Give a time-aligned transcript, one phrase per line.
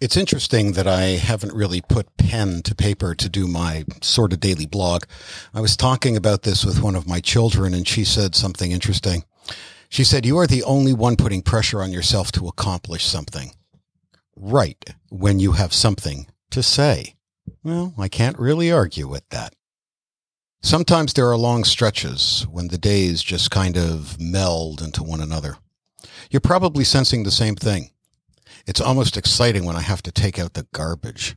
[0.00, 4.40] It's interesting that I haven't really put pen to paper to do my sort of
[4.40, 5.04] daily blog.
[5.52, 9.24] I was talking about this with one of my children and she said something interesting.
[9.90, 13.52] She said, you are the only one putting pressure on yourself to accomplish something.
[14.36, 14.82] Right.
[15.10, 17.16] When you have something to say.
[17.62, 19.54] Well, I can't really argue with that.
[20.62, 25.58] Sometimes there are long stretches when the days just kind of meld into one another.
[26.30, 27.90] You're probably sensing the same thing.
[28.66, 31.36] It's almost exciting when I have to take out the garbage.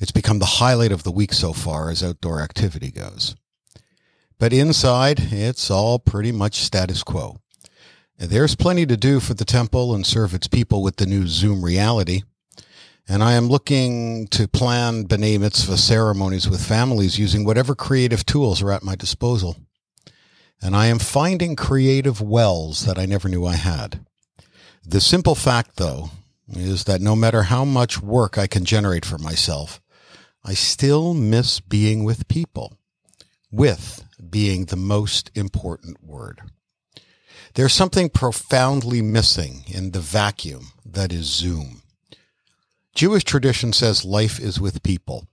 [0.00, 3.36] It's become the highlight of the week so far as outdoor activity goes.
[4.38, 7.38] But inside, it's all pretty much status quo.
[8.18, 11.64] There's plenty to do for the temple and serve its people with the new Zoom
[11.64, 12.22] reality.
[13.06, 18.62] And I am looking to plan B'nai Mitzvah ceremonies with families using whatever creative tools
[18.62, 19.56] are at my disposal.
[20.62, 24.00] And I am finding creative wells that I never knew I had.
[24.86, 26.10] The simple fact, though,
[26.48, 29.80] is that no matter how much work I can generate for myself,
[30.44, 32.76] I still miss being with people.
[33.50, 36.40] With being the most important word.
[37.54, 41.82] There's something profoundly missing in the vacuum that is Zoom.
[42.94, 45.28] Jewish tradition says life is with people.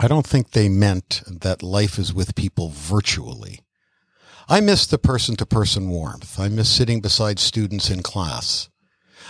[0.00, 3.60] I don't think they meant that life is with people virtually.
[4.48, 6.40] I miss the person to person warmth.
[6.40, 8.69] I miss sitting beside students in class.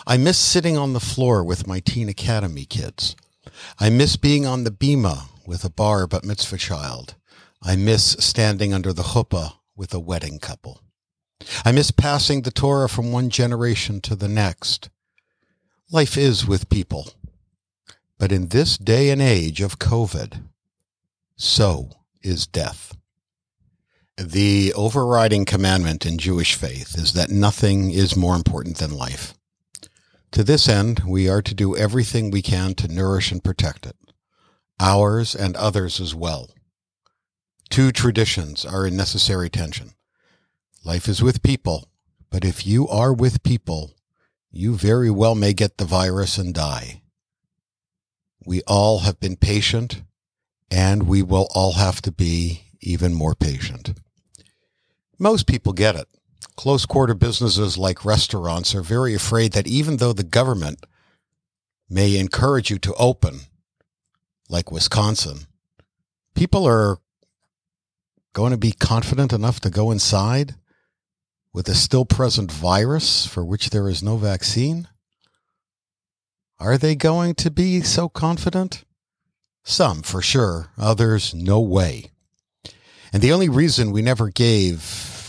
[0.06, 3.16] I miss sitting on the floor with my teen academy kids.
[3.78, 7.14] I miss being on the bima with a bar bat mitzvah child.
[7.62, 10.80] I miss standing under the chuppah with a wedding couple.
[11.64, 14.88] I miss passing the Torah from one generation to the next.
[15.90, 17.12] Life is with people.
[18.18, 20.42] But in this day and age of COVID,
[21.36, 21.90] so
[22.22, 22.96] is death.
[24.18, 29.34] The overriding commandment in Jewish faith is that nothing is more important than life.
[30.32, 33.96] To this end, we are to do everything we can to nourish and protect it,
[34.78, 36.50] ours and others as well.
[37.68, 39.90] Two traditions are in necessary tension.
[40.84, 41.88] Life is with people,
[42.30, 43.92] but if you are with people,
[44.52, 47.02] you very well may get the virus and die.
[48.44, 50.02] We all have been patient,
[50.70, 53.94] and we will all have to be even more patient.
[55.18, 56.08] Most people get it.
[56.60, 60.84] Close quarter businesses like restaurants are very afraid that even though the government
[61.88, 63.40] may encourage you to open,
[64.50, 65.46] like Wisconsin,
[66.34, 66.98] people are
[68.34, 70.54] going to be confident enough to go inside
[71.54, 74.86] with a still present virus for which there is no vaccine?
[76.58, 78.84] Are they going to be so confident?
[79.64, 80.72] Some, for sure.
[80.76, 82.10] Others, no way.
[83.14, 85.19] And the only reason we never gave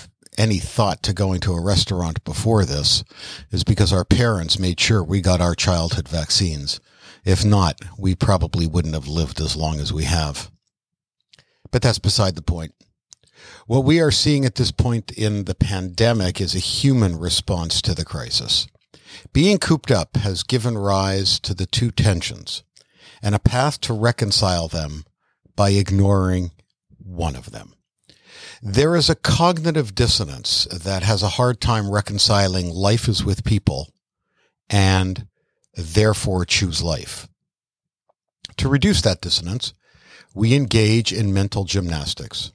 [0.42, 3.04] any thought to going to a restaurant before this
[3.52, 6.80] is because our parents made sure we got our childhood vaccines.
[7.24, 10.50] If not, we probably wouldn't have lived as long as we have.
[11.70, 12.74] But that's beside the point.
[13.68, 17.94] What we are seeing at this point in the pandemic is a human response to
[17.94, 18.68] the crisis.
[19.34, 22.64] Being cooped up has given rise to the two tensions
[23.22, 25.06] and a path to reconcile them
[25.56, 26.50] by ignoring
[26.98, 27.76] one of them.
[28.62, 33.90] There is a cognitive dissonance that has a hard time reconciling life is with people
[34.70, 35.28] and
[35.76, 37.28] therefore choose life.
[38.58, 39.74] To reduce that dissonance,
[40.34, 42.54] we engage in mental gymnastics.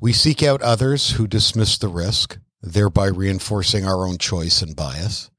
[0.00, 5.30] We seek out others who dismiss the risk, thereby reinforcing our own choice and bias.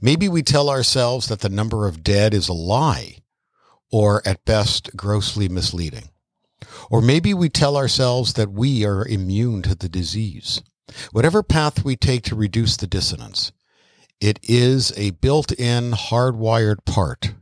[0.00, 3.18] Maybe we tell ourselves that the number of dead is a lie,
[3.90, 6.10] or at best grossly misleading.
[6.90, 10.62] Or maybe we tell ourselves that we are immune to the disease.
[11.12, 13.52] Whatever path we take to reduce the dissonance,
[14.20, 17.34] it is a built in, hardwired part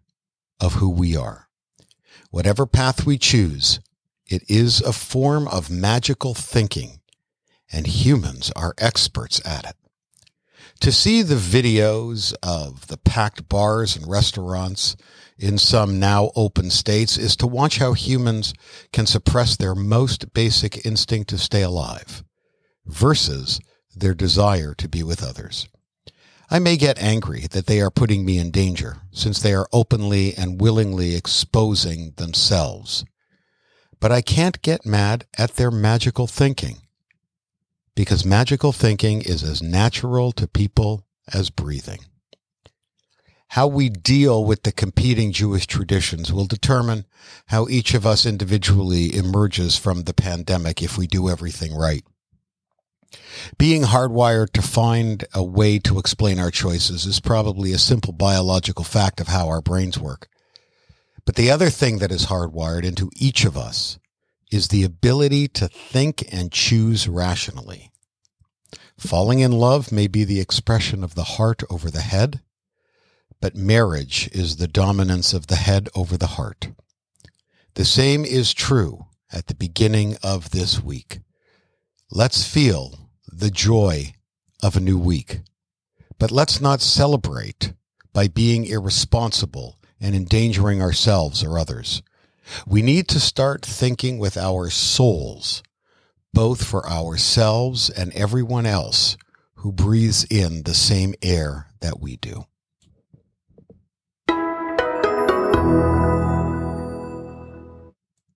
[0.60, 1.48] of who we are.
[2.30, 3.80] Whatever path we choose,
[4.26, 7.00] it is a form of magical thinking,
[7.70, 9.76] and humans are experts at it.
[10.82, 14.96] To see the videos of the packed bars and restaurants
[15.38, 18.52] in some now open states is to watch how humans
[18.92, 22.24] can suppress their most basic instinct to stay alive
[22.84, 23.60] versus
[23.94, 25.68] their desire to be with others.
[26.50, 30.34] I may get angry that they are putting me in danger since they are openly
[30.34, 33.04] and willingly exposing themselves.
[34.00, 36.78] But I can't get mad at their magical thinking
[37.94, 42.00] because magical thinking is as natural to people as breathing.
[43.48, 47.04] How we deal with the competing Jewish traditions will determine
[47.48, 52.02] how each of us individually emerges from the pandemic if we do everything right.
[53.58, 58.84] Being hardwired to find a way to explain our choices is probably a simple biological
[58.84, 60.28] fact of how our brains work.
[61.26, 63.98] But the other thing that is hardwired into each of us
[64.52, 67.90] is the ability to think and choose rationally.
[68.98, 72.40] Falling in love may be the expression of the heart over the head,
[73.40, 76.68] but marriage is the dominance of the head over the heart.
[77.74, 81.20] The same is true at the beginning of this week.
[82.10, 84.12] Let's feel the joy
[84.62, 85.40] of a new week.
[86.18, 87.72] But let's not celebrate
[88.12, 92.02] by being irresponsible and endangering ourselves or others.
[92.66, 95.62] We need to start thinking with our souls,
[96.32, 99.16] both for ourselves and everyone else
[99.56, 102.46] who breathes in the same air that we do.